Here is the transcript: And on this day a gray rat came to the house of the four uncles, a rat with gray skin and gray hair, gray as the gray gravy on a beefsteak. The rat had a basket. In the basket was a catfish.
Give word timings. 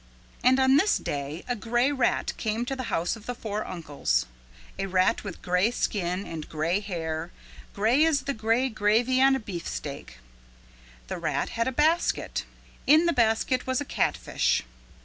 And 0.43 0.59
on 0.59 0.77
this 0.77 0.97
day 0.97 1.43
a 1.47 1.55
gray 1.55 1.91
rat 1.91 2.33
came 2.37 2.65
to 2.65 2.75
the 2.75 2.85
house 2.89 3.15
of 3.15 3.27
the 3.27 3.35
four 3.35 3.67
uncles, 3.67 4.25
a 4.79 4.87
rat 4.87 5.23
with 5.23 5.43
gray 5.43 5.69
skin 5.69 6.25
and 6.25 6.49
gray 6.49 6.79
hair, 6.79 7.31
gray 7.75 8.03
as 8.03 8.23
the 8.23 8.33
gray 8.33 8.67
gravy 8.67 9.21
on 9.21 9.35
a 9.35 9.39
beefsteak. 9.39 10.17
The 11.05 11.19
rat 11.19 11.49
had 11.49 11.67
a 11.67 11.71
basket. 11.71 12.45
In 12.87 13.05
the 13.05 13.13
basket 13.13 13.67
was 13.67 13.79
a 13.79 13.85
catfish. 13.85 14.63